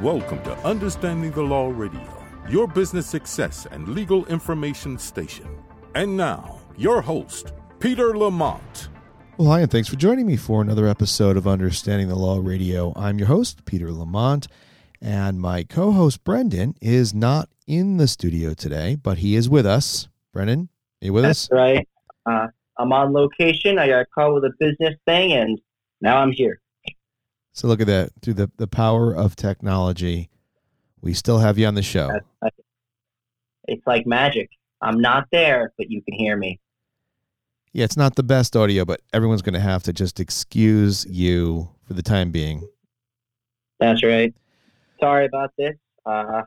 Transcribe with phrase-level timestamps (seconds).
[0.00, 5.46] Welcome to Understanding the Law Radio, your business success and legal information station.
[5.94, 8.88] And now, your host, Peter Lamont.
[9.36, 12.94] Well, hi, and thanks for joining me for another episode of Understanding the Law Radio.
[12.96, 14.48] I'm your host, Peter Lamont,
[15.02, 19.66] and my co host, Brendan, is not in the studio today, but he is with
[19.66, 20.08] us.
[20.32, 20.70] Brendan,
[21.02, 21.50] are you with That's us?
[21.52, 21.88] right.
[22.24, 22.46] Uh,
[22.78, 23.78] I'm on location.
[23.78, 25.60] I got called with a business thing, and
[26.00, 26.58] now I'm here.
[27.60, 28.12] So, look at that.
[28.22, 30.30] Through the, the power of technology,
[31.02, 32.08] we still have you on the show.
[33.68, 34.48] It's like magic.
[34.80, 36.58] I'm not there, but you can hear me.
[37.74, 41.68] Yeah, it's not the best audio, but everyone's going to have to just excuse you
[41.86, 42.66] for the time being.
[43.78, 44.34] That's right.
[44.98, 45.76] Sorry about this.
[46.06, 46.40] Uh,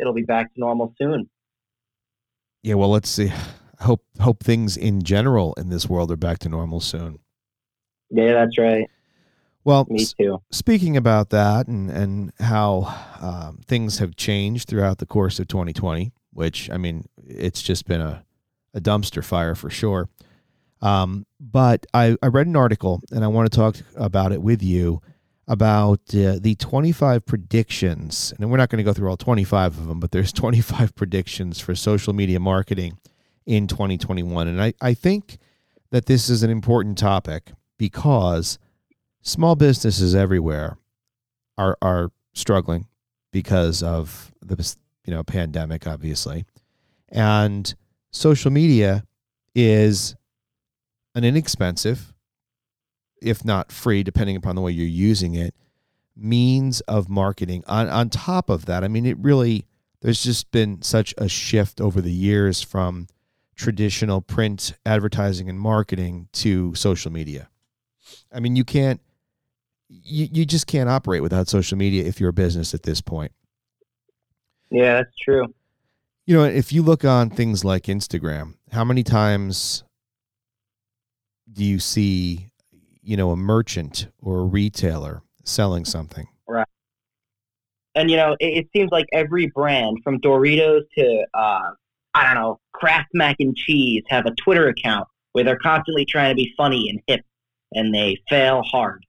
[0.00, 1.28] it'll be back to normal soon.
[2.62, 3.30] Yeah, well, let's see.
[3.80, 7.18] Hope hope things in general in this world are back to normal soon.
[8.08, 8.88] Yeah, that's right.
[9.64, 10.14] Well, Me s-
[10.50, 16.12] speaking about that and and how um, things have changed throughout the course of 2020,
[16.32, 18.24] which I mean, it's just been a,
[18.74, 20.08] a dumpster fire for sure.
[20.82, 24.62] Um, but I, I read an article and I want to talk about it with
[24.62, 25.00] you
[25.48, 28.34] about uh, the 25 predictions.
[28.38, 31.58] And we're not going to go through all 25 of them, but there's 25 predictions
[31.58, 32.98] for social media marketing
[33.46, 34.46] in 2021.
[34.46, 35.38] And I, I think
[35.90, 38.58] that this is an important topic because
[39.24, 40.78] small businesses everywhere
[41.58, 42.86] are are struggling
[43.32, 46.44] because of the you know pandemic obviously.
[47.08, 47.74] And
[48.12, 49.04] social media
[49.54, 50.14] is
[51.14, 52.12] an inexpensive
[53.20, 55.54] if not free depending upon the way you're using it
[56.14, 57.64] means of marketing.
[57.66, 59.66] On on top of that i mean it really
[60.00, 63.06] there's just been such a shift over the years from
[63.56, 67.48] traditional print advertising and marketing to social media.
[68.30, 69.00] I mean you can't
[70.02, 73.32] you, you just can't operate without social media if you're a business at this point.
[74.70, 75.46] Yeah, that's true.
[76.26, 79.84] You know, if you look on things like Instagram, how many times
[81.52, 82.48] do you see,
[83.02, 86.26] you know, a merchant or a retailer selling something?
[86.48, 86.66] Right.
[87.94, 91.70] And you know, it, it seems like every brand, from Doritos to uh,
[92.14, 96.30] I don't know, Kraft mac and cheese, have a Twitter account where they're constantly trying
[96.30, 97.24] to be funny and hip,
[97.72, 99.04] and they fail hard.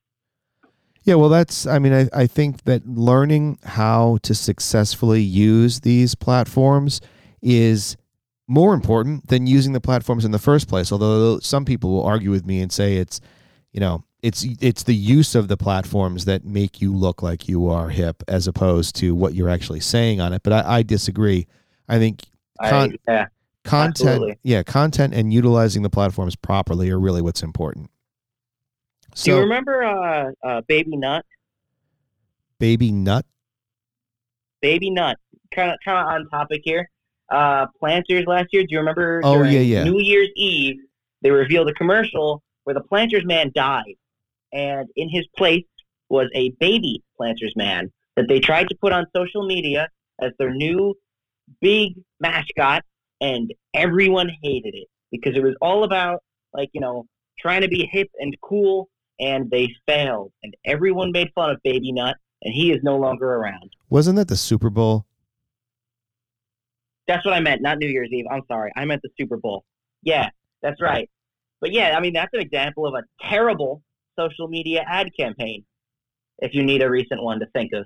[1.05, 6.15] Yeah, well, that's, I mean, I, I think that learning how to successfully use these
[6.15, 6.99] platforms
[7.43, 7.95] is
[8.47, 10.91] more important than using the platforms in the first place.
[10.91, 13.21] Although some people will argue with me and say it's,
[13.71, 17.69] you know, it's it's the use of the platforms that make you look like you
[17.69, 20.41] are hip as opposed to what you're actually saying on it.
[20.41, 21.45] But I, I disagree.
[21.87, 22.23] I think
[22.59, 23.25] Con- I, yeah,
[23.63, 24.39] content, Absolutely.
[24.41, 27.91] yeah, content and utilizing the platforms properly are really what's important.
[29.15, 31.25] Do you remember uh, uh, Baby Nut?
[32.59, 33.25] baby nut.
[34.61, 35.17] Baby Nut,
[35.53, 36.89] kind of kind of on topic here.
[37.29, 38.63] Uh, Planters last year.
[38.63, 39.21] Do you remember?
[39.23, 39.83] Oh, yeah, yeah.
[39.83, 40.77] New Year's Eve,
[41.21, 43.95] they revealed a commercial where the Planters man died,
[44.53, 45.63] and in his place
[46.09, 49.89] was a baby Planters man that they tried to put on social media
[50.21, 50.95] as their new
[51.61, 52.83] big mascot,
[53.21, 56.23] and everyone hated it because it was all about
[56.53, 57.05] like you know
[57.39, 58.89] trying to be hip and cool,
[59.19, 63.35] and they failed, and everyone made fun of Baby Nut, and he is no longer
[63.35, 63.71] around.
[63.89, 65.05] Wasn't that the Super Bowl?
[67.07, 68.25] That's what I meant, not New Year's Eve.
[68.31, 68.71] I'm sorry.
[68.75, 69.63] I meant the Super Bowl.
[70.01, 70.29] Yeah,
[70.61, 71.09] that's right.
[71.61, 73.81] But yeah, I mean, that's an example of a terrible
[74.17, 75.65] social media ad campaign,
[76.39, 77.85] if you need a recent one to think of.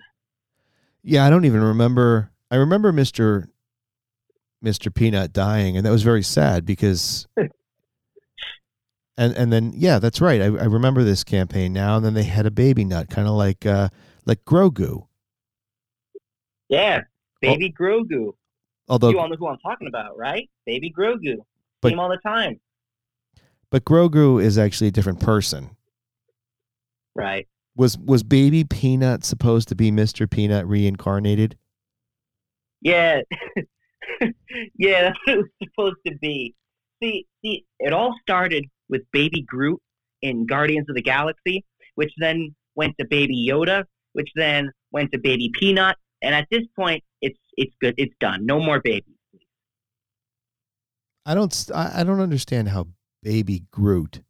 [1.04, 2.32] Yeah, I don't even remember.
[2.52, 3.48] I remember Mr.
[4.64, 4.94] Mr.
[4.94, 7.28] Peanut dying, and that was very sad because.
[9.20, 10.42] and and then yeah, that's right.
[10.42, 11.98] I, I remember this campaign now.
[11.98, 13.90] And then they had a baby nut, kind of like uh
[14.26, 15.08] like Grogu.
[16.70, 17.02] Yeah,
[17.42, 18.34] Baby Grogu.
[18.88, 20.50] Although, you all know who I'm talking about, right?
[20.66, 21.38] Baby Grogu.
[21.82, 22.60] But- him all the time.
[23.70, 25.72] but Grogu is actually a different person.
[27.16, 27.48] Right.
[27.76, 30.30] Was was Baby Peanut supposed to be Mr.
[30.30, 31.58] Peanut reincarnated?
[32.82, 33.22] Yeah.
[34.78, 36.56] yeah, that's what it was supposed to be.
[37.02, 39.80] See, see, it all started with Baby Groot
[40.22, 41.64] in Guardians of the Galaxy,
[41.96, 43.84] which then went to Baby Yoda,
[44.14, 47.96] which then went to Baby Peanut, and at this point, it's it's good.
[47.98, 48.46] It's done.
[48.46, 49.16] No more babies.
[51.26, 52.88] I don't I don't understand how
[53.24, 54.22] Baby Groot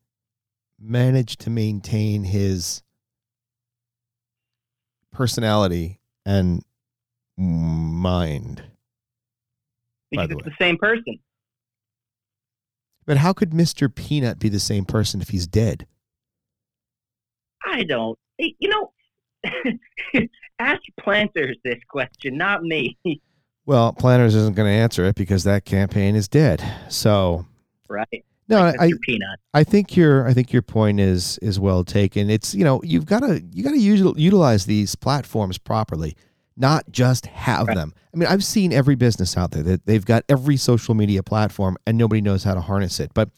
[0.80, 2.84] managed to maintain his
[5.12, 6.64] personality and
[7.38, 8.64] mind.
[10.12, 10.52] Because the it's way.
[10.58, 11.20] the same person.
[13.10, 13.94] But how could Mr.
[13.94, 15.88] Peanut be the same person if he's dead?
[17.66, 18.20] I don't.
[18.38, 18.92] You know,
[20.60, 23.00] ask planters this question, not me.
[23.66, 26.64] Well, Planters isn't going to answer it because that campaign is dead.
[26.90, 27.46] So,
[27.88, 28.26] right.
[28.48, 29.40] no, Like I, Peanut.
[29.54, 32.32] I think your I think your point is is well taken.
[32.32, 36.16] It's you know you've got to you got to utilize these platforms properly,
[36.60, 37.76] not just have Right.
[37.76, 37.94] them.
[38.14, 41.78] I mean, I've seen every business out there that they've got every social media platform
[41.88, 43.12] and nobody knows how to harness it.
[43.14, 43.30] But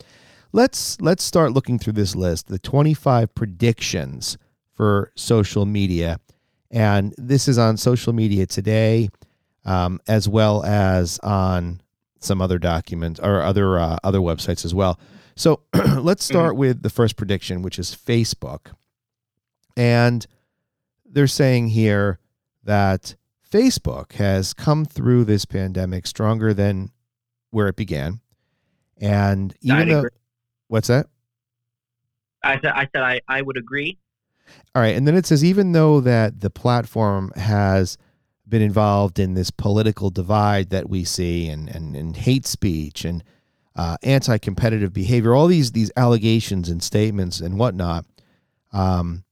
[0.52, 4.38] let's let's start looking through this list, the 25 predictions
[4.74, 6.20] for social media.
[6.72, 9.10] And this is on social media today,
[9.66, 11.82] um, as well as on
[12.20, 15.00] some other documents or other uh, other websites as well.
[15.36, 15.62] So
[16.00, 18.72] let's start with the first prediction, which is Facebook.
[19.78, 20.26] And
[21.06, 22.20] they're saying here
[22.64, 23.16] that
[23.52, 26.92] Facebook has come through this pandemic stronger than
[27.50, 28.22] where it began.
[29.00, 30.06] And even though,
[30.68, 31.08] what's that?
[32.44, 33.98] I said, I said, I, I would agree.
[34.76, 37.98] All right, and then it says even though that the platform has
[38.48, 43.24] been involved in this political divide that we see, and and, and hate speech and
[43.76, 48.06] uh, anti-competitive behavior, all these these allegations and statements and whatnot,
[48.74, 49.24] um,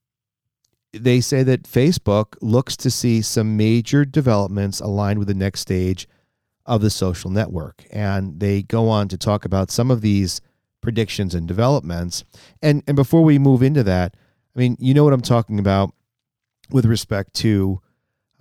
[0.94, 6.08] they say that Facebook looks to see some major developments aligned with the next stage
[6.66, 10.42] of the social network, and they go on to talk about some of these
[10.82, 12.24] predictions and developments.
[12.62, 14.16] And and before we move into that,
[14.56, 15.94] I mean, you know what I'm talking about
[16.70, 17.82] with respect to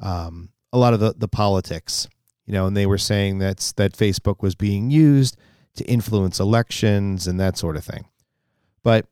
[0.00, 2.08] um, a lot of the, the politics,
[2.46, 5.36] you know, and they were saying that's that Facebook was being used
[5.76, 8.06] to influence elections and that sort of thing.
[8.82, 9.06] But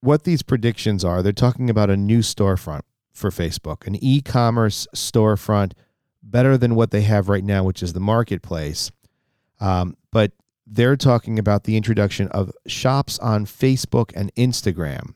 [0.00, 2.82] what these predictions are, they're talking about a new storefront
[3.12, 5.72] for Facebook, an e-commerce storefront
[6.22, 8.90] better than what they have right now, which is the marketplace.
[9.60, 10.32] Um, but
[10.66, 15.14] they're talking about the introduction of shops on Facebook and Instagram,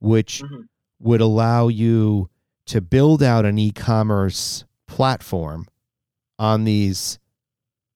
[0.00, 0.66] which Mhm.
[1.00, 2.30] would allow you
[2.66, 5.66] to build out an e-commerce platform
[6.38, 7.18] on these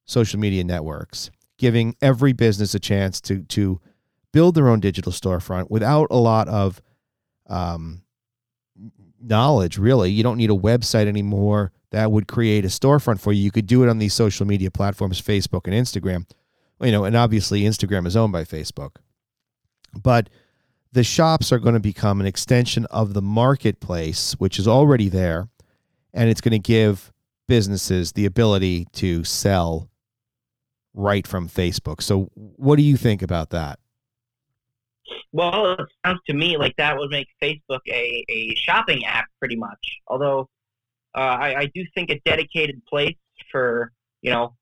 [0.04, 3.80] social media networks, giving every business a chance to to
[4.32, 6.82] build their own digital storefront without a lot of
[7.48, 8.02] um,
[9.20, 9.78] knowledge.
[9.78, 13.42] Really, you don't need a website anymore that would create a storefront for you.
[13.42, 16.28] You could do it on these social media platforms, Facebook and Instagram.
[16.80, 18.96] You know, and obviously Instagram is owned by Facebook,
[20.00, 20.28] but
[20.92, 25.48] the shops are going to become an extension of the marketplace, which is already there,
[26.14, 27.12] and it's going to give
[27.48, 29.90] businesses the ability to sell
[30.94, 32.00] right from Facebook.
[32.00, 33.80] So, what do you think about that?
[35.32, 39.56] Well, it sounds to me like that would make Facebook a, a shopping app pretty
[39.56, 39.78] much.
[40.06, 40.48] Although
[41.14, 43.16] uh, I, I do think a dedicated place
[43.50, 43.92] for,
[44.22, 44.54] you know,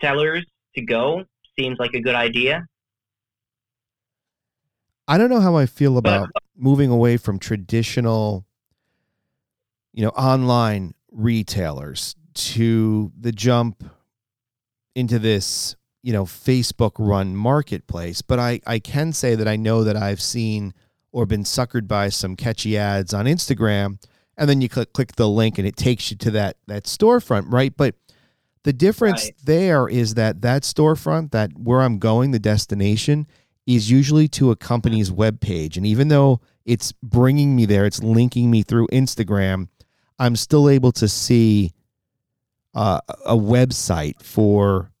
[0.00, 0.44] sellers
[0.76, 1.24] to go
[1.58, 2.66] seems like a good idea.
[5.08, 8.46] I don't know how I feel about moving away from traditional,
[9.92, 13.84] you know, online retailers to the jump
[14.94, 18.22] into this, you know, Facebook run marketplace.
[18.22, 20.74] But I, I can say that I know that I've seen
[21.12, 24.02] or been suckered by some catchy ads on Instagram.
[24.36, 27.52] And then you click click the link and it takes you to that that storefront,
[27.52, 27.76] right?
[27.76, 27.94] But
[28.64, 29.34] the difference Right.
[29.44, 33.26] there is that that storefront, that where I'm going, the destination,
[33.66, 35.76] is usually to a company's web page.
[35.76, 39.68] And even though it's bringing me there, it's linking me through Instagram,
[40.18, 41.72] I'm still able to see
[42.74, 44.91] uh, a website for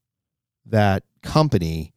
[0.72, 1.92] that company.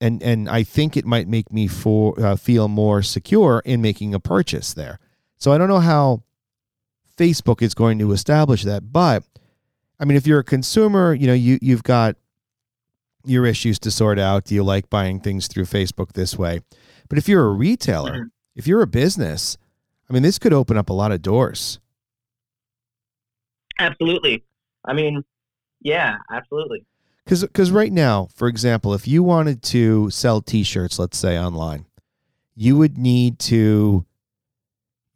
[0.00, 4.14] And, and I think it might make me for, uh, feel more secure in making
[4.14, 4.98] a purchase there.
[5.38, 6.22] So I don't know how
[7.18, 9.24] Facebook is going to establish that, but
[10.00, 12.16] I mean, if you're a consumer, you know, you you've got
[13.24, 14.44] your issues to sort out.
[14.44, 16.60] Do you like buying things through Facebook this way?
[17.08, 18.30] But if you're a retailer, Mhm.
[18.56, 19.56] if you're a business,
[20.10, 21.78] I mean, this could open up a lot of doors.
[23.78, 24.44] Absolutely.
[24.84, 25.24] I mean,
[25.80, 26.84] yeah, absolutely.
[27.24, 31.86] Because because right now, for example, if you wanted to sell T-shirts, let's say online,
[32.54, 34.04] you would need to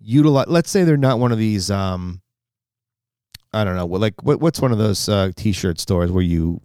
[0.00, 0.46] utilize.
[0.48, 1.70] Let's say they're not one of these.
[1.70, 2.22] Um,
[3.52, 3.86] I don't know.
[3.86, 6.60] what- Like what, what's one of those uh, T-shirt stores where you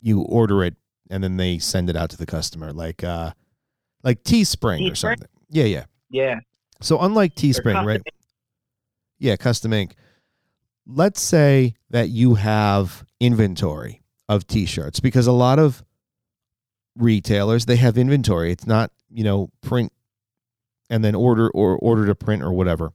[0.00, 0.74] you order it
[1.10, 3.32] and then they send it out to the customer, like uh,
[4.02, 5.28] like Teespring or something.
[5.50, 5.84] Yeah, yeah.
[6.10, 6.40] Yeah.
[6.80, 8.00] So unlike Teespring, right?
[9.18, 9.94] Yeah, custom ink.
[10.86, 15.82] Let's say that you have inventory of t-shirts because a lot of
[16.96, 18.52] retailers they have inventory.
[18.52, 19.92] It's not, you know, print
[20.90, 22.92] and then order or order to print or whatever.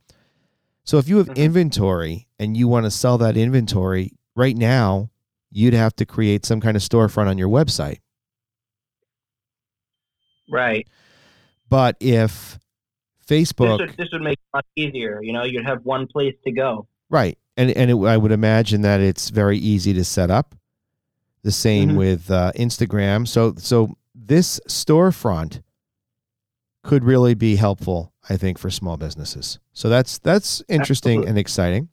[0.83, 1.35] So if you have Mhm.
[1.37, 5.09] inventory and you want to sell that inventory right now,
[5.51, 7.99] you'd have to create some kind of storefront on your website.
[10.49, 10.87] Right.
[11.69, 12.59] But if
[13.27, 15.21] Facebook, This would, this would make it much easier.
[15.23, 16.87] You know, you'd have one place to go.
[17.09, 17.37] right?
[17.55, 20.55] And and it, I would imagine that it's very easy to set up.
[21.43, 21.97] The same Mhm.
[21.97, 23.27] with uh, Instagram.
[23.27, 25.62] So so this storefront
[26.83, 29.59] could really be helpful, I think, for small businesses.
[29.73, 31.29] So that's that's interesting Absolutely.
[31.29, 31.89] and exciting.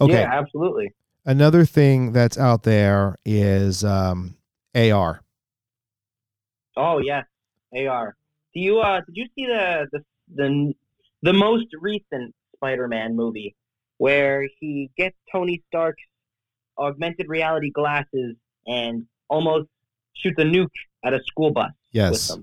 [0.00, 0.12] Okay.
[0.14, 0.92] Yeah, absolutely.
[1.24, 4.36] Another thing that's out there is um,
[4.74, 5.20] AR.
[6.76, 7.24] Oh yes,
[7.76, 8.16] AR.
[8.54, 10.74] Do you uh did you see the the the,
[11.22, 13.54] the most recent Spider-Man movie
[13.98, 16.02] where he gets Tony Stark's
[16.78, 18.36] augmented reality glasses
[18.66, 19.68] and almost
[20.14, 20.68] shoots a nuke
[21.04, 22.36] at a school bus Yes.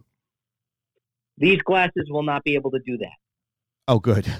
[1.37, 3.17] These glasses will not be able to do that.
[3.87, 4.31] Oh, good.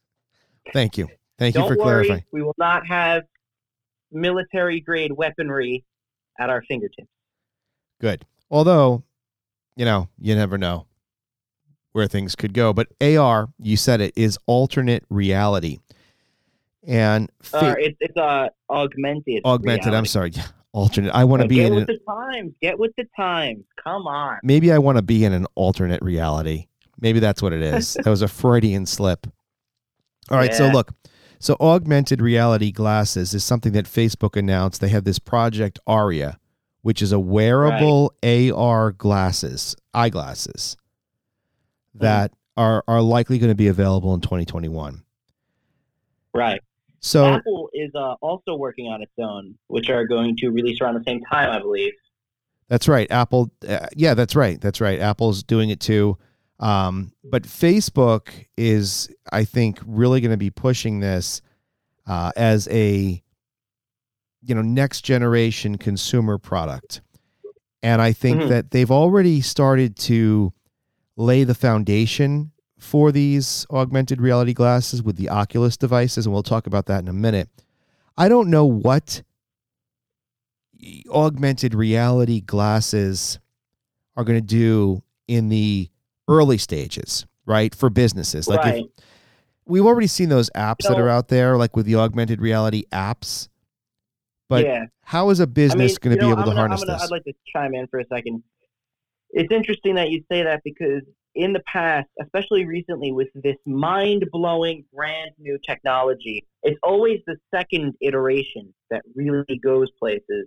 [0.72, 1.08] Thank you.
[1.38, 2.24] Thank you for worry, clarifying.
[2.32, 3.22] we will not have
[4.10, 5.84] military grade weaponry
[6.38, 7.08] at our fingertips.
[8.00, 8.24] Good.
[8.50, 9.02] Although,
[9.76, 10.86] you know, you never know
[11.92, 12.72] where things could go.
[12.72, 15.78] But AR, you said it, is alternate reality.
[16.86, 19.42] And fa- Uh, it's it's uh, augmented.
[19.44, 20.32] augmented, I'm sorry,
[20.72, 21.12] alternate.
[21.14, 22.52] I want to Uh, be get in with an, the times.
[22.60, 23.64] Get with the times.
[23.82, 24.38] Come on.
[24.42, 26.66] maybe I want to be in an alternate reality.
[27.00, 27.94] Maybe that's what it is.
[28.02, 29.26] that was a Freudian slip.
[30.30, 30.90] All right, so look.
[31.38, 34.80] So augmented reality glasses is something that Facebook announced.
[34.80, 36.38] They have this project Aria,
[36.82, 40.76] which is a wearable AR glasses, eyeglasses
[41.94, 45.02] that are are likely going to be available in 2021.
[46.34, 46.60] Right.
[47.02, 50.94] So Apple is uh, also working on its own, which are going to release around
[50.94, 51.92] the same time, I believe.
[52.68, 53.10] That's right.
[53.10, 53.50] Apple.
[53.66, 54.60] Uh, yeah, that's right.
[54.60, 55.00] That's right.
[55.00, 56.16] Apple's doing it too.
[56.60, 61.42] Um, but Facebook is, I think, really going to be pushing this
[62.06, 63.20] uh, as a,
[64.44, 67.00] you know, next generation consumer product.
[67.82, 68.48] And I think Mhm.
[68.48, 70.52] that they've already started to
[71.16, 72.51] lay the foundation
[72.82, 77.08] for these augmented reality glasses with the Oculus devices, and we'll talk about that in
[77.08, 77.48] a minute.
[78.18, 79.22] I don't know what
[81.08, 83.38] augmented reality glasses
[84.16, 85.88] are going to do in the
[86.26, 87.72] early stages, right?
[87.72, 88.48] For businesses.
[88.48, 88.84] Like right.
[88.84, 89.04] if
[89.64, 92.82] we've already seen those apps that know- are out there, like with the augmented reality
[92.92, 93.48] apps.
[94.48, 94.86] But yeah.
[95.02, 96.94] how is a business mean, going to be know, able to I'm gonna- harness gonna,
[96.94, 97.04] this?
[97.04, 98.42] I'd like to chime in for a second.
[99.30, 101.02] It's interesting that you say that because
[101.34, 107.94] in the past, especially recently, with this mind-blowing brand new technology, it's always the second
[108.00, 110.46] iteration that really goes places.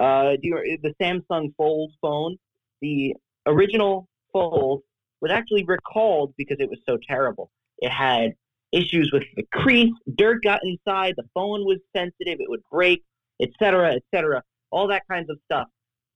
[0.00, 2.36] Uh, do the Samsung Fold phone,
[2.80, 3.14] the
[3.46, 4.82] original Fold
[5.20, 7.50] was actually recalled because it was so terrible.
[7.78, 8.32] It had
[8.72, 13.04] issues with the crease, dirt got inside, the phone was sensitive, it would break,
[13.40, 15.68] etc., etc., all that kinds of stuff.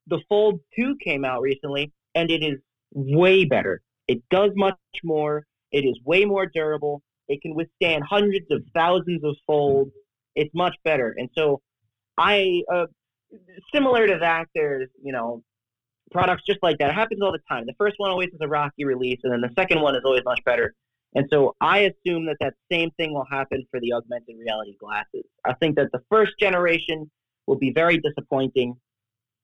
[0.08, 2.58] The Fold 2 came out recently, and it is
[2.92, 3.80] way better.
[4.08, 5.44] It does much more.
[5.70, 7.02] It is way more durable.
[7.28, 9.92] It can withstand hundreds of thousands of folds.
[10.34, 11.14] It's much better.
[11.16, 11.60] And so,
[12.16, 12.86] I uh,
[13.74, 14.46] similar to that.
[14.54, 15.42] There's you know
[16.10, 16.90] products just like that.
[16.90, 17.64] It happens all the time.
[17.66, 20.22] The first one always is a rocky release, and then the second one is always
[20.24, 20.74] much better.
[21.14, 25.24] And so I assume that that same thing will happen for the augmented reality glasses.
[25.44, 27.10] I think that the first generation
[27.46, 28.74] will be very disappointing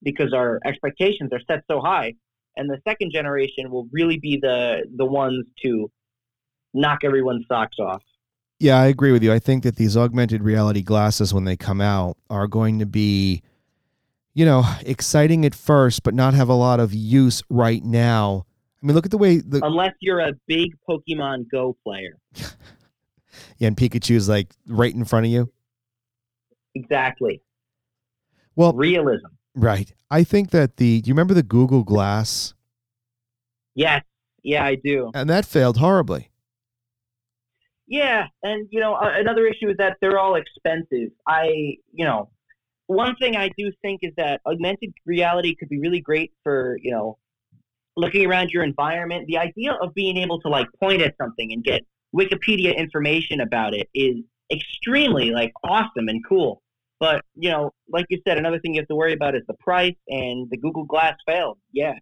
[0.03, 2.15] because our expectations are set so high,
[2.57, 5.91] and the second generation will really be the the ones to
[6.73, 8.03] knock everyone's socks off.
[8.59, 9.33] Yeah, I agree with you.
[9.33, 13.43] I think that these augmented reality glasses, when they come out, are going to be,
[14.33, 18.47] you know, exciting at first, but not have a lot of use right now.
[18.83, 22.19] I mean, look at the way the Unless you're a big Pokemon Go player.
[23.59, 25.53] yeah, and Pikachu's like right in front of you.
[26.75, 27.41] Exactly.
[28.57, 29.27] Well, Realism.
[29.55, 29.93] Right.
[30.11, 32.55] I think that the do you remember the Google Glass?
[33.75, 34.03] Yes.
[34.43, 35.11] Yeah, I do.
[35.15, 36.31] And that failed horribly.
[37.87, 41.11] Yeah, and you know, another issue is that they're all expensive.
[41.27, 42.31] I, you know,
[42.87, 46.93] one thing I do think is that augmented reality could be really great for, you
[46.93, 47.19] know,
[47.97, 49.27] looking around your environment.
[49.27, 51.83] The idea of being able to like point at something and get
[52.15, 54.17] Wikipedia information about it is
[54.53, 56.63] extremely like awesome and cool.
[57.01, 59.55] But, you know, like you said, another thing you have to worry about is the
[59.55, 61.59] price and the Google Glass failed.
[61.73, 61.95] Yeah.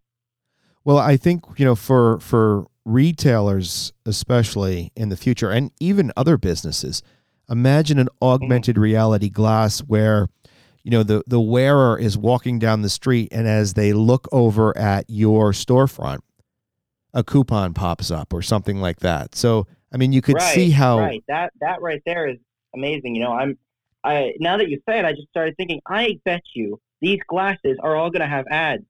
[0.84, 6.36] Well, I think you know for for retailers, especially in the future, and even other
[6.36, 7.02] businesses,
[7.48, 8.24] imagine an mm-hmm.
[8.24, 10.28] augmented reality glass where
[10.82, 14.76] you know the the wearer is walking down the street, and as they look over
[14.76, 16.18] at your storefront,
[17.14, 19.36] a coupon pops up or something like that.
[19.36, 22.38] So, I mean, you could right, see how right that that right there is
[22.74, 23.14] amazing.
[23.14, 23.56] You know, I'm
[24.04, 25.80] I now that you say it, I just started thinking.
[25.88, 28.84] I bet you these glasses are all going to have ads.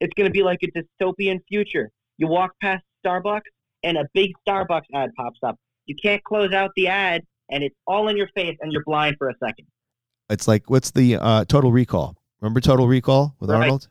[0.00, 1.90] It's going to be like a dystopian future.
[2.16, 3.42] You walk past Starbucks,
[3.82, 5.56] and a big Starbucks ad pops up.
[5.86, 9.16] You can't close out the ad, and it's all in your face, and you're blind
[9.18, 9.66] for a second.
[10.30, 12.16] It's like what's the uh, Total Recall?
[12.40, 13.62] Remember Total Recall with Right.
[13.62, 13.88] Arnold?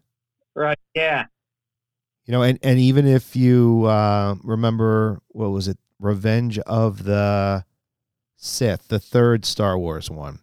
[0.55, 0.79] Right?
[0.93, 1.25] Yeah.
[2.25, 5.77] You know, and and even if you uh, remember, what was it?
[5.99, 7.65] Revenge of the
[8.37, 10.39] Sith, the third Star Wars one,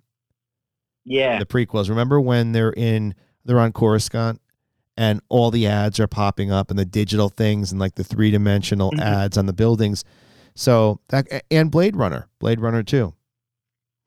[1.04, 1.38] Yeah.
[1.38, 1.88] the prequels.
[1.88, 4.40] Remember when they're in, they're on Coruscant,
[4.96, 8.30] and all the ads are popping up, and the digital things, and like the three
[8.30, 9.00] dimensional Mhm.
[9.00, 10.04] ads on the buildings.
[10.54, 13.14] So that and Blade Runner, Blade Runner two,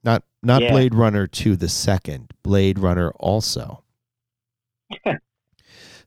[0.03, 0.71] not not Yeah.
[0.71, 3.83] Blade Runner two, the second Blade Runner also.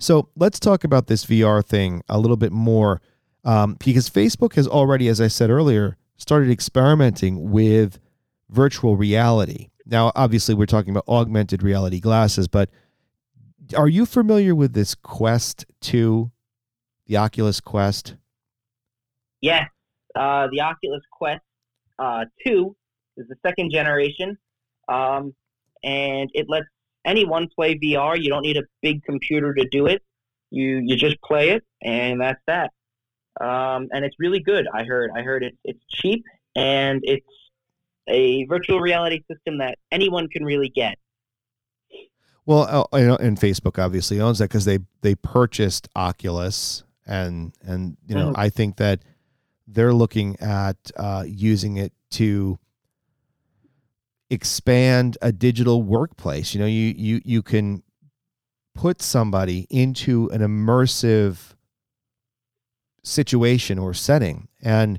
[0.02, 3.02] So let's talk about this VR thing a little bit more
[3.44, 7.98] um, because Facebook has already, as I said earlier, started experimenting with
[8.50, 9.70] virtual reality.
[9.86, 12.68] Now, obviously, we're talking about augmented reality glasses, but
[13.76, 16.30] are you familiar with this Quest 2,
[17.06, 18.16] the Oculus Quest?
[19.40, 19.68] Yes.
[20.14, 21.40] Uh, the Oculus Quest
[21.98, 22.76] uh, 2
[23.16, 24.36] is the second generation,
[24.88, 25.34] um,
[25.82, 26.66] and it lets
[27.04, 28.20] anyone play VR.
[28.20, 30.02] You don't need a big computer to do it.
[30.50, 32.72] You you just play it, and that's that.
[33.40, 34.66] Um, and it's really good.
[34.72, 35.10] I heard.
[35.16, 37.26] I heard it's it's cheap and it's
[38.08, 40.96] a virtual reality system that anyone can really get.
[42.46, 48.14] Well, uh, and Facebook obviously owns that because they they purchased Oculus, and and you
[48.14, 48.34] know Mhm.
[48.36, 49.02] I think that
[49.68, 52.58] they're looking at uh, using it to
[54.30, 56.54] expand a digital workplace.
[56.54, 57.82] You know, you you you can
[58.74, 61.54] put somebody into an immersive
[63.02, 64.98] situation or setting, and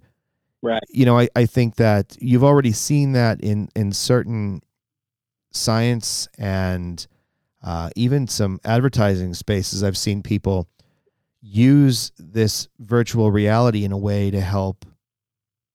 [0.63, 0.83] Right.
[0.89, 4.61] you know I, I think that you've already seen that in in certain
[5.51, 7.05] science and
[7.63, 9.83] uh, even some advertising spaces.
[9.83, 10.67] I've seen people
[11.41, 14.85] use this virtual reality in a way to help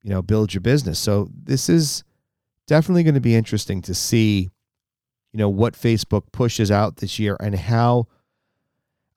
[0.02, 0.98] you know build your business.
[0.98, 2.04] So this is
[2.66, 4.50] definitely going to be interesting to see
[5.32, 8.06] you know what facebook pushes out this year and how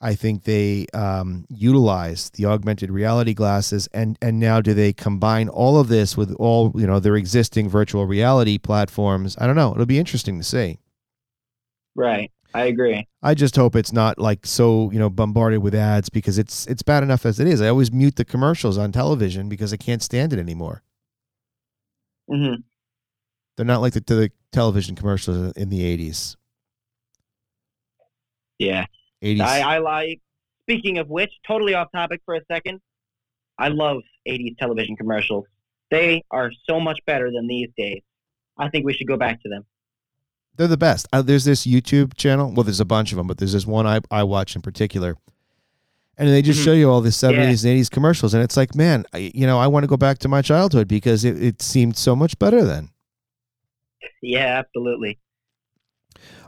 [0.01, 5.49] i think they um, utilize the augmented reality glasses and and now do they combine
[5.49, 9.71] all of this with all you know their existing virtual reality platforms i don't know
[9.71, 10.79] it'll be interesting to see
[11.95, 12.31] Right.
[12.53, 13.07] I agree.
[13.21, 16.81] I just hope it's not like so, you know, bombarded with ads because it's it's
[16.81, 17.61] bad enough as it is.
[17.61, 20.81] I always mute the commercials on television because I can't stand it anymore.
[22.27, 22.69] hmm
[23.55, 26.35] They're not like the, the television commercials in the 80s.
[28.57, 28.85] Yeah.
[29.23, 29.41] 80s.
[29.41, 30.19] I, I like.
[30.63, 32.79] Speaking of which, totally off topic for a second.
[33.57, 35.45] I love 80s television commercials.
[35.91, 38.01] They are so much better than these days.
[38.57, 39.65] I think we should go back to them.
[40.55, 41.07] They're the best.
[41.11, 42.51] Uh, there's this YouTube channel.
[42.53, 45.15] Well, there's a bunch of them, but there's this one I, I watch in particular.
[46.17, 46.65] And they just Mhm.
[46.65, 48.33] show you all the 70s and 80s commercials.
[48.33, 50.87] And it's like, man, I, you know, I want to go back to my childhood
[50.89, 52.89] because it, it seemed so much better then.
[54.21, 55.17] Yeah, absolutely.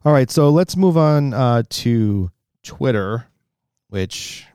[0.03, 2.31] All right, so let's move on uh, to
[2.63, 3.27] Twitter,
[3.89, 4.45] which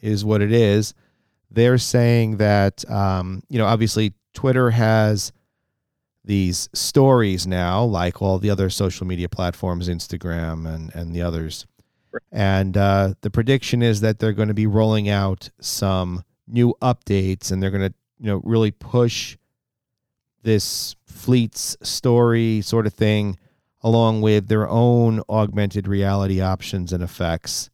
[0.00, 0.94] is what it is.
[1.50, 5.32] They're saying that um, you know, obviously, Twitter has
[6.24, 11.66] these stories now, like all the other social media platforms, Instagram and and the others.
[12.32, 17.52] And uh, the prediction is that they're going to be rolling out some new updates,
[17.52, 19.36] and they're going to you know really push
[20.42, 23.38] this fleets story sort of thing
[23.86, 27.70] along with their own augmented reality options and effects.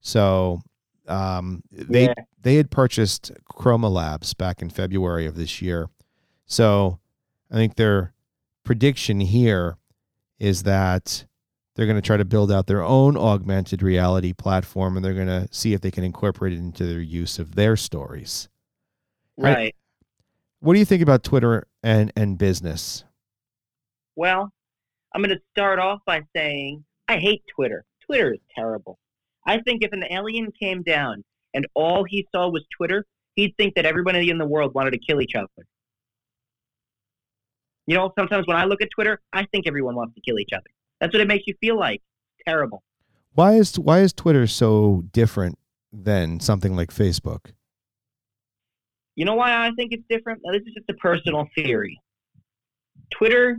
[0.00, 0.60] So
[1.08, 2.14] um, they Yeah.
[2.42, 5.88] they had purchased Chroma Labs back in February of this year.
[6.44, 6.98] So
[7.50, 8.12] I think their
[8.62, 9.78] prediction here
[10.38, 11.24] is that
[11.74, 15.28] they're going to try to build out their own augmented reality platform and they're going
[15.28, 18.50] to see if they can incorporate it into their use of their stories.
[19.38, 19.56] Right.
[19.56, 19.76] Right.
[20.60, 23.04] What do you think about Twitter and, and business?
[24.14, 24.52] Well,
[25.14, 27.84] I'm going to start off by saying I hate Twitter.
[28.06, 28.98] Twitter is terrible.
[29.46, 33.74] I think if an alien came down and all he saw was Twitter, he'd think
[33.74, 35.66] that everybody in the world wanted to kill each other.
[37.86, 40.52] You know, sometimes when I look at Twitter, I think everyone wants to kill each
[40.54, 40.70] other.
[41.00, 42.00] That's what it makes you feel like.
[42.46, 42.82] Terrible.
[43.34, 45.58] Why is why is Twitter so different
[45.92, 47.52] than something like Facebook?
[49.14, 50.40] You know why I think it's different?
[50.44, 52.00] Now, this is just a personal theory.
[53.10, 53.58] Twitter,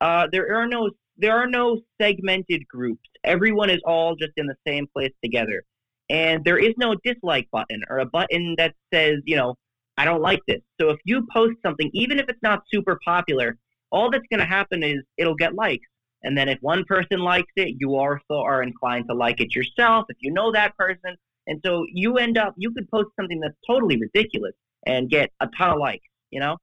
[0.00, 3.08] uh, there are no there are no segmented groups.
[3.24, 5.64] Everyone is all just in the same place together,
[6.10, 9.54] and there is no dislike button or a button that says, you know,
[9.96, 10.60] I don't like this.
[10.80, 13.56] So if you post something, even if it's not super popular,
[13.90, 15.86] all that's going to happen is it'll get likes.
[16.22, 20.06] And then if one person likes it, you also are inclined to like it yourself
[20.08, 23.56] if you know that person, And so you end up, you could post something that's
[23.66, 24.52] totally ridiculous
[24.86, 26.56] and get a ton of likes, you know?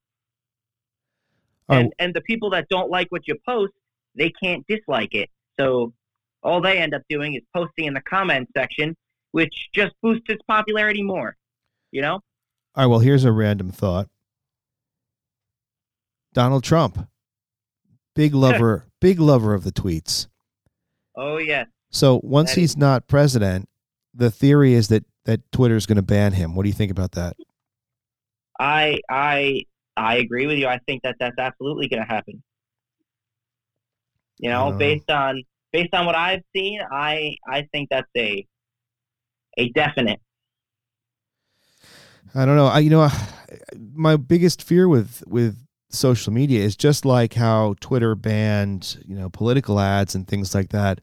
[1.70, 1.76] Oh.
[1.76, 3.74] And, and the people that don't like what you post,
[4.16, 5.30] they can't dislike it.
[5.60, 5.94] So
[6.44, 8.96] all they end up doing is posting in the comment section,
[9.32, 11.36] which just boosts its popularity more,
[11.92, 12.14] you know?
[12.76, 14.08] All right, well, here's a random thought.
[16.34, 17.08] Donald Trump,
[18.14, 20.28] big lover, big lover of the tweets.
[21.16, 21.68] Oh, yes.
[21.90, 23.70] So once That he's is- not president,
[24.14, 26.54] the theory is that that Twitter is going to ban him.
[26.56, 27.36] What do you think about that?
[28.60, 29.64] I I
[29.98, 30.68] I agree with you.
[30.68, 32.44] I think that that's absolutely going to happen.
[34.38, 34.78] You know, Oh.
[34.78, 38.46] based on based on what I've seen, I I think that's a
[39.58, 40.20] a definite.
[42.34, 42.68] I don't know.
[42.68, 43.10] I you know,
[43.94, 45.58] my biggest fear with with
[45.90, 50.70] social media is just like how Twitter banned you know political ads and things like
[50.70, 51.02] that.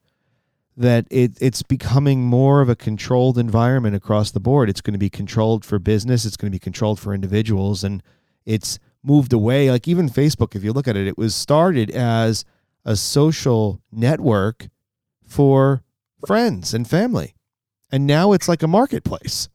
[0.76, 4.68] That it it's becoming more of a controlled environment across the board.
[4.70, 6.24] It's going to be controlled for business.
[6.24, 8.02] It's going to be controlled for individuals, and
[8.44, 9.70] it's moved away.
[9.70, 12.44] Like even Facebook, if you look at it, it was started as
[12.85, 14.68] a social network
[15.24, 15.83] for
[16.26, 17.35] friends and family,
[17.90, 19.48] and now it's like a marketplace.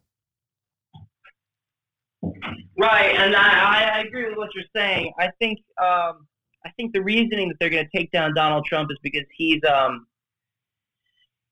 [2.80, 5.13] Right, and I, I agree with what you're saying.
[5.19, 6.28] I think um,
[6.65, 9.62] I think the reasoning that they're going to take down Donald Trump is because he's
[9.63, 10.08] um,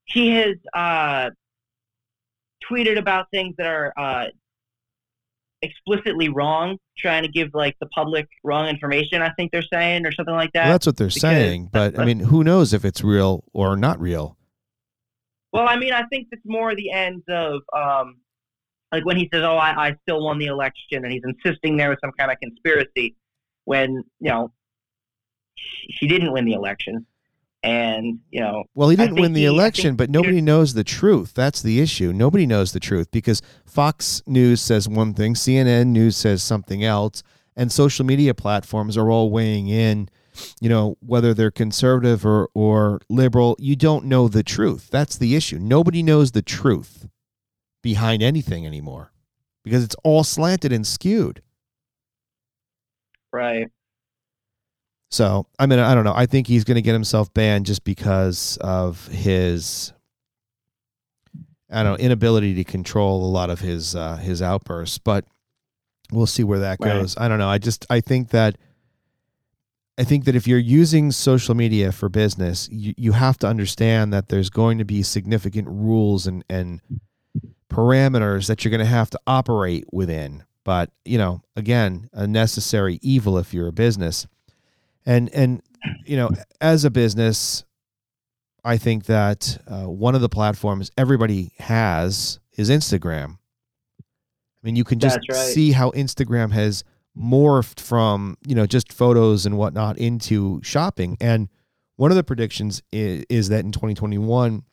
[0.05, 1.29] he has uh,
[2.69, 4.25] tweeted about things that are uh,
[5.61, 9.21] explicitly wrong, trying to give like the public wrong information.
[9.21, 10.65] I think they're saying or something like that.
[10.65, 13.75] Well, that's what they're because- saying, but I mean, who knows if it's real or
[13.75, 14.37] not real?
[15.53, 18.17] Well, I mean, I think it's more the ends of um,
[18.91, 21.89] like when he says, "Oh, I, I still won the election," and he's insisting there
[21.89, 23.15] was some kind of conspiracy
[23.63, 24.51] when you know
[25.55, 27.05] he didn't win the election,
[27.65, 31.33] and you know, Well, he didn't win the he- election, but nobody knows the truth.
[31.33, 32.13] That's the issue.
[32.13, 37.23] Nobody knows the truth because Fox News says one thing, CNN News says something else,
[37.55, 40.09] and social media platforms are all weighing in.
[40.59, 44.89] You know, whether they're conservative or, or liberal, you don't know the truth.
[44.91, 45.59] That's the issue.
[45.59, 47.07] Nobody knows the truth
[47.81, 49.13] behind anything anymore
[49.63, 51.41] because it's all slanted and skewed.
[53.31, 53.67] right?
[55.11, 56.13] So, I mean, I don't know.
[56.15, 59.93] I think he's going to get himself banned just because of his,
[61.71, 64.97] I don't know, inability to control a lot of his uh, his outbursts.
[64.97, 65.25] But
[66.11, 66.93] we'll see where that Right.
[66.93, 67.15] goes.
[67.17, 67.47] I don't know.
[67.49, 68.57] I just I think that
[69.97, 74.11] I think that if you're using social media for business, you, you have to understand
[74.11, 76.81] that there's going to be significant rules and and
[77.69, 80.43] parameters that you're going to have to operate within.
[80.63, 84.27] But you know, again, a necessary evil if you're a business
[85.05, 85.61] and and
[86.05, 86.29] you know
[86.61, 87.63] as a business
[88.63, 93.37] i think that uh, one of the platforms everybody has is instagram.
[93.99, 95.37] I mean you can just right.
[95.37, 96.83] see how instagram has
[97.17, 101.17] morphed from you know just photos and whatnot into shopping.
[101.21, 101.49] And
[101.97, 104.63] one of the predictions is, is that in 2021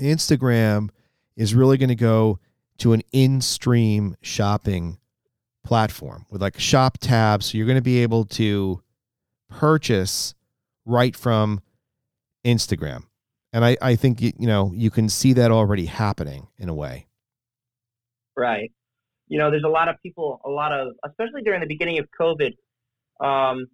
[0.00, 0.90] instagram
[1.36, 2.38] is really going to go
[2.78, 4.98] to an in-stream shopping
[5.64, 7.46] platform with like shop tabs.
[7.46, 8.82] So you're going to be able to
[9.58, 10.34] purchase
[10.84, 11.60] right from
[12.44, 13.04] Instagram.
[13.52, 16.74] And I, I think, you you know, you can see that already happening in a
[16.74, 17.06] way.
[18.36, 18.72] Right.
[19.28, 22.06] You know, there's a lot of people, a lot of, especially during the beginning of
[22.20, 22.52] COVID,
[23.20, 23.66] um,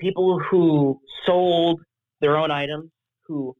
[0.00, 1.80] people who sold
[2.20, 2.90] their own items,
[3.26, 3.54] who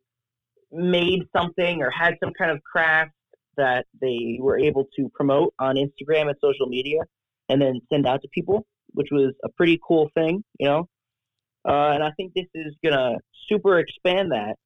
[0.73, 3.13] made something or had some kind of craft
[3.57, 7.01] that they were able to promote on Instagram and social media
[7.49, 10.89] and then send out to people, which was a pretty cool thing, you know?
[11.67, 14.57] Uh, and I think this is going to super expand that.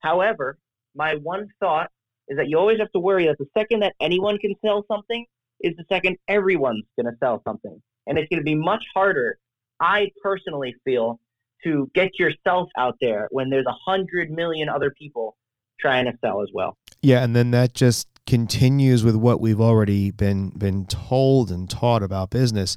[0.00, 0.58] However,
[0.94, 1.90] my one thought
[2.28, 5.24] is that you always have to worry that the second that anyone can sell something
[5.60, 7.80] is the second everyone's going to sell something.
[8.06, 9.38] And it's going to be much harder,
[9.80, 11.20] I personally feel,
[11.64, 15.36] to get yourself out there when there's a hundred million other people
[15.78, 16.76] trying to sell as well.
[17.00, 22.02] Yeah, and then that just continues with what we've already been been told and taught
[22.02, 22.76] about business.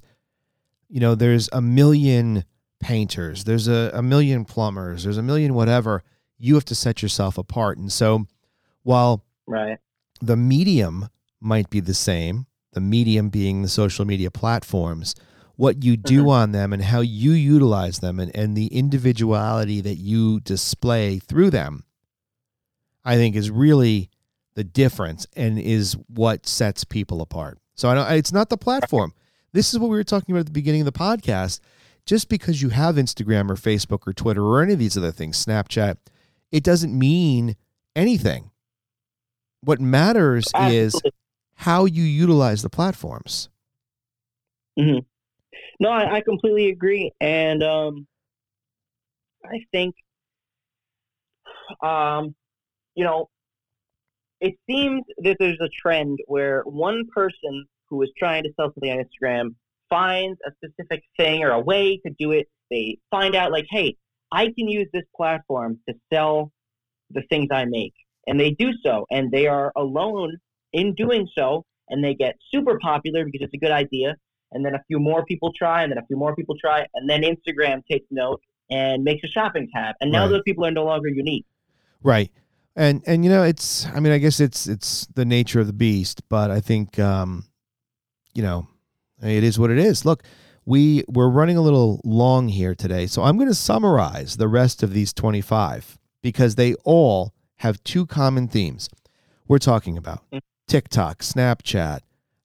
[0.89, 2.45] You know, there's a million
[2.79, 6.03] painters, there's a, a million plumbers, there's a million whatever.
[6.37, 7.77] You have to set yourself apart.
[7.77, 8.25] And so
[8.83, 9.77] while Right.
[10.21, 15.15] the medium might be the same, the medium being the social media platforms,
[15.55, 16.29] what you do Mhm.
[16.29, 21.49] on them and how you utilize them and, and the individuality that you display through
[21.49, 21.85] them,
[23.03, 24.09] I think is really
[24.55, 27.59] the difference and is what sets people apart.
[27.75, 29.13] So I don't, it's not the platform.
[29.55, 31.61] This is what we were talking about at the beginning of the podcast.
[32.05, 35.43] Just because you have Instagram or Facebook or Twitter or any of these other things,
[35.43, 35.95] Snapchat,
[36.51, 37.55] it doesn't mean
[37.95, 38.51] anything
[39.61, 41.01] What matters is
[41.53, 43.47] how you utilize the platforms.
[45.79, 48.07] No, I, I completely agree, and um,
[49.45, 49.95] I think,
[51.81, 52.35] um,
[52.93, 53.29] you know,
[54.41, 58.91] it seems that there's a trend where one person who is trying to sell something
[58.91, 59.55] on Instagram
[59.89, 62.47] finds a specific thing or a way to do it.
[62.69, 63.95] They find out, like, hey,
[64.31, 66.51] I can use this platform to sell
[67.11, 67.93] the things I make,
[68.27, 70.37] and they do so, and they are alone
[70.73, 74.15] in doing so, and they get super popular because it's a good idea
[74.51, 77.09] and then a few more people try, and then a few more people try, and
[77.09, 80.29] then Instagram takes note and makes a shopping tab, and now Right.
[80.31, 81.45] those people are no longer unique.
[82.03, 82.31] Right.
[82.75, 85.73] And and you know, it's I mean, I guess it's it's the nature of the
[85.73, 87.45] beast, but I think um
[88.35, 88.67] you know,
[89.23, 90.05] it is what it is.
[90.05, 90.23] Look,
[90.65, 94.83] we we're running a little long here today, so I'm going to summarize the rest
[94.83, 98.89] of these 25 because they all have two common themes.
[99.47, 100.41] We're talking about Mm.
[100.67, 101.99] TikTok, Snapchat,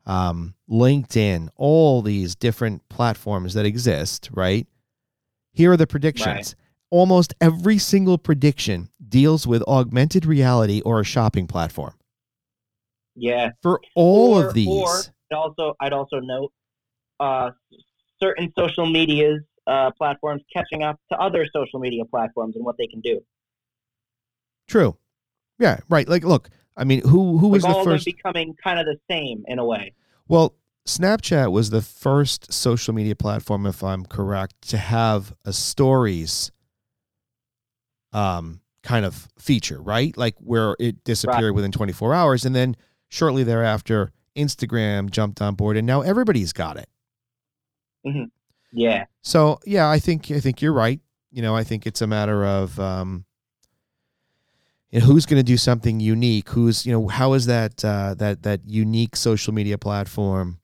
[0.07, 4.67] um, LinkedIn, all these different platforms that exist, right?
[5.53, 6.55] Here are the predictions.
[6.91, 11.95] Almost every single prediction deals with augmented reality or a shopping platform.
[13.17, 13.51] Yeah.
[13.63, 16.53] For all Or- of these, Or also, I'd also note
[17.19, 17.51] uh,
[18.23, 22.87] certain social medias uh, platforms catching up to other social media platforms and what they
[22.87, 23.21] can do.
[24.67, 24.97] true.
[25.59, 26.09] Yeah, right.
[26.09, 28.07] Like, look, I mean, who who was like the all first?
[28.07, 29.93] becoming kind of the same in a way.
[30.27, 30.55] Well,
[30.87, 36.51] Snapchat was the first social media platform, if I'm correct, to have a stories
[38.13, 40.17] um, kind of feature, right?
[40.17, 42.45] Like where it disappeared within 24 hours.
[42.45, 42.77] And then
[43.09, 46.89] shortly thereafter, Instagram jumped on board and now everybody's got it.
[48.73, 49.05] Yeah.
[49.23, 51.01] So yeah, I think I think you're right.
[51.31, 53.25] You know, I think it's a matter of um,
[54.91, 56.49] you know, who's going to do something unique.
[56.51, 60.61] Who's you know how is that uh, that that unique social media platform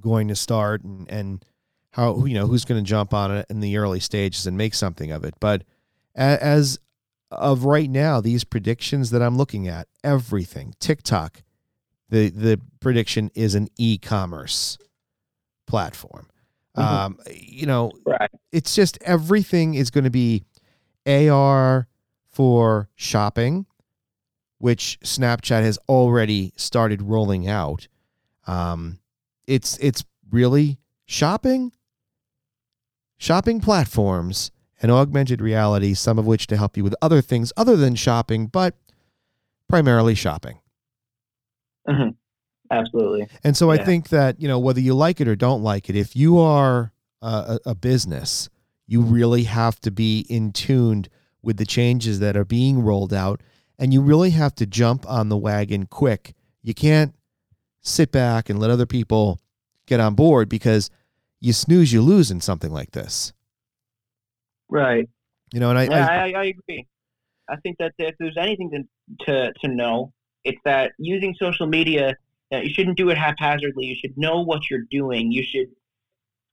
[0.00, 1.44] going to start and and
[1.92, 4.74] how you know who's going to jump on it in the early stages and make
[4.74, 5.34] something of it.
[5.40, 5.64] But
[6.14, 6.78] as
[7.30, 11.42] of right now, these predictions that I'm looking at, everything TikTok,
[12.08, 14.78] the the prediction is an e-commerce
[15.66, 16.28] platform.
[16.76, 16.82] Mhm.
[16.82, 18.30] Um, you know, Right.
[18.52, 20.44] it's just everything is going to be
[21.06, 21.88] AR
[22.30, 23.66] for shopping,
[24.58, 27.88] which Snapchat has already started rolling out.
[28.46, 29.00] Um,
[29.46, 31.72] it's it's really shopping,
[33.18, 35.94] shopping platforms, and augmented reality.
[35.94, 38.76] Some of which to help you with other things other than shopping, but
[39.68, 40.60] primarily shopping.
[41.88, 42.10] Mm-hmm.
[42.70, 43.26] Absolutely.
[43.44, 45.96] And so I think that, you know, whether you like it or don't like it,
[45.96, 47.26] if you are a,
[47.66, 48.50] a a business,
[48.86, 51.08] you really have to be in tuned
[51.42, 53.42] with the changes that are being rolled out
[53.78, 56.34] and you really have to jump on the wagon quick.
[56.62, 57.14] You can't
[57.80, 59.40] sit back and let other people
[59.86, 60.90] get on board because
[61.40, 63.32] you snooze, you lose in something like this.
[64.68, 65.08] Right.
[65.52, 66.86] You know, and I, Yeah, I I, I agree.
[67.48, 70.12] I think that if there's anything to to, to know,
[70.48, 72.16] it's that using social media,
[72.52, 73.84] uh, you shouldn't do it haphazardly.
[73.86, 75.32] You should know what you're doing.
[75.32, 75.68] You should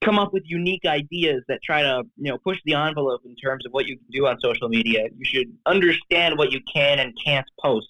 [0.04, 3.66] come up with unique ideas that try to you know push the envelope in terms
[3.66, 5.02] of what you can do on social media.
[5.18, 7.88] You should understand what you can and can't post.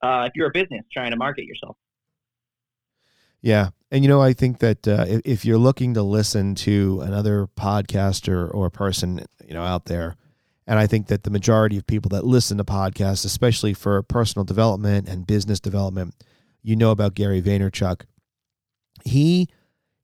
[0.00, 1.76] Uh, if you're a business trying to market yourself.
[3.40, 3.70] Yeah.
[3.90, 7.48] And, you know, I think that uh, if, if you're looking to listen to another
[7.56, 10.16] podcaster or person, you know, out there,
[10.68, 14.44] and I think that the majority of people that listen to podcasts, especially for personal
[14.44, 16.14] development and business development,
[16.62, 18.02] you know about Gary Vaynerchuk.
[19.04, 19.48] He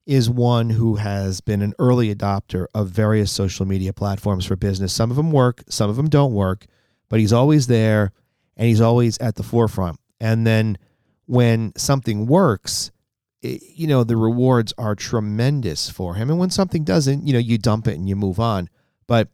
[0.07, 4.92] is one who has been an early adopter of various social media platforms for business.
[4.92, 6.66] Some of them work, some of them don't work,
[7.09, 8.12] but he's always there
[8.57, 9.98] and he's always at the forefront.
[10.20, 10.79] And then
[11.27, 12.90] when something works,
[13.42, 17.38] it- you know the rewards are tremendous for him and when something doesn't you know
[17.38, 18.70] you dump it and you move on
[19.07, 19.29] but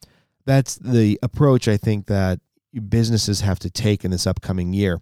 [0.50, 2.40] that's the approach i think that
[2.88, 5.00] businesses have to take in this upcoming year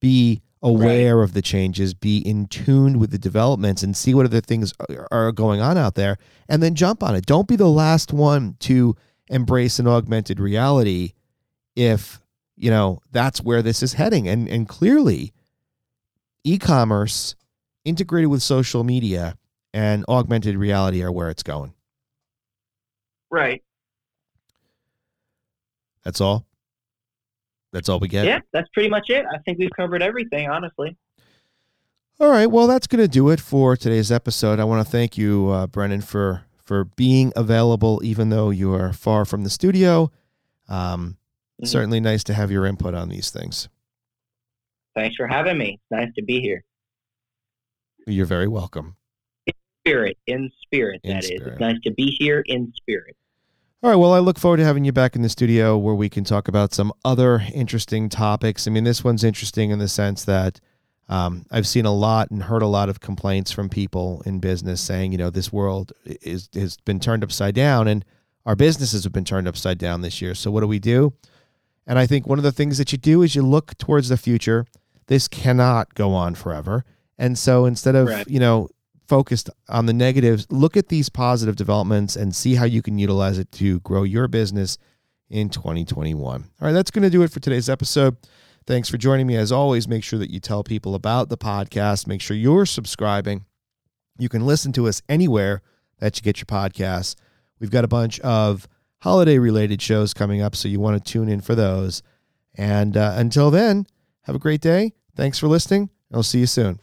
[0.00, 4.40] be aware of the changes be in tune with the developments and see what other
[4.40, 6.16] things are- are going on out there
[6.48, 8.94] and then jump on it don't be the last one to
[9.28, 11.12] embrace an augmented reality
[11.74, 12.20] if
[12.56, 15.32] you know that's where this is heading and and clearly
[16.44, 17.34] e-commerce
[17.84, 19.36] integrated with social media
[19.72, 21.72] and augmented reality are where it's going.
[23.30, 23.62] Right.
[26.04, 26.46] That's all.
[27.72, 28.26] That's all we get.
[28.26, 29.24] Yeah, that's pretty much it.
[29.32, 30.96] I think we've covered everything, honestly.
[32.20, 32.46] All right.
[32.46, 34.60] Well, that's going to do it for today's episode.
[34.60, 38.92] I want to thank you, uh, Brendan, for for being available, even though you are
[38.92, 40.10] far from the studio.
[40.68, 41.16] Um,
[41.60, 41.66] Mhm.
[41.68, 43.68] Certainly nice to have your input on these things.
[44.96, 45.80] Thanks for having me.
[45.90, 46.64] Nice to be here.
[48.06, 48.96] You're very welcome.
[49.46, 51.26] In spirit, in spirit, In that is.
[51.30, 51.52] spirit.
[51.52, 53.16] It's nice to be here in spirit.
[53.82, 53.96] All right.
[53.96, 56.46] Well, I look forward to having you back in the studio where we can talk
[56.46, 58.68] about some other interesting topics.
[58.68, 60.60] I mean, this one's interesting in the sense that
[61.08, 64.80] um, I've seen a lot and heard a lot of complaints from people in business
[64.80, 68.04] saying, you know, this world is has been turned upside down, and
[68.46, 70.36] our businesses have been turned upside down this year.
[70.36, 71.12] So what do we do?
[71.84, 74.16] And I think one of the things that you do is you look towards the
[74.16, 74.64] future.
[75.08, 76.84] This cannot go on forever.
[77.18, 78.28] And so instead of, Right.
[78.28, 78.68] you know,
[79.12, 83.38] focused on the negatives, look at these positive developments and see how you can utilize
[83.38, 84.78] it to grow your business
[85.28, 86.42] in 2021.
[86.42, 88.16] All right, that's going to do it for today's episode.
[88.66, 89.36] Thanks for joining me.
[89.36, 92.06] As always, make sure that you tell people about the podcast.
[92.06, 93.44] Make sure you're subscribing.
[94.18, 95.60] You can listen to us anywhere
[95.98, 97.14] that you get your podcasts.
[97.60, 98.66] We've got a bunch of
[99.02, 102.02] holiday related shows coming up, so you want to tune in for those.
[102.54, 103.86] And uh, until then,
[104.22, 104.94] have a great day.
[105.14, 105.90] Thanks for listening.
[106.10, 106.80] I'll see you soon.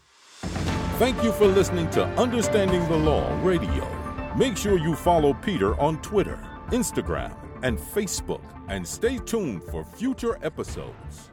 [1.00, 3.88] Thank you for listening to Understanding the Law Radio.
[4.36, 7.34] Make sure you follow Peter on Twitter, Instagram,
[7.64, 11.32] and Facebook, and stay tuned for future episodes.